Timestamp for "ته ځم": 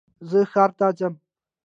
0.77-1.13